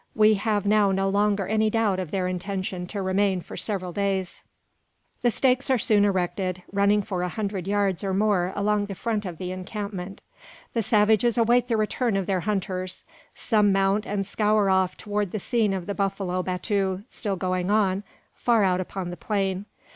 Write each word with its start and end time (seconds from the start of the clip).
We 0.15 0.33
have 0.33 0.65
now 0.65 0.91
no 0.91 1.07
longer 1.07 1.45
any 1.45 1.69
doubt 1.69 1.99
of 1.99 2.09
their 2.09 2.27
intention 2.27 2.87
to 2.87 3.03
remain 3.03 3.39
for 3.41 3.55
several 3.55 3.91
days. 3.91 4.41
The 5.21 5.29
stakes 5.29 5.69
are 5.69 5.77
soon 5.77 6.05
erected, 6.05 6.63
running 6.73 7.03
for 7.03 7.21
a 7.21 7.29
hundred 7.29 7.67
yards 7.67 8.03
or 8.03 8.11
more 8.11 8.51
along 8.55 8.87
the 8.87 8.95
front 8.95 9.27
of 9.27 9.37
the 9.37 9.51
encampment. 9.51 10.23
The 10.73 10.81
savages 10.81 11.37
await 11.37 11.67
the 11.67 11.77
return 11.77 12.17
of 12.17 12.25
their 12.25 12.39
hunters. 12.39 13.05
Some 13.35 13.71
mount 13.71 14.07
and 14.07 14.25
scour 14.25 14.71
off 14.71 14.97
toward 14.97 15.31
the 15.31 15.39
scene 15.39 15.71
of 15.71 15.85
the 15.85 15.93
buffalo 15.93 16.41
battue, 16.41 17.03
still 17.07 17.35
going 17.35 17.69
on, 17.69 18.01
far 18.33 18.63
out 18.63 18.81
upon 18.81 19.11
the 19.11 19.17
plain. 19.17 19.65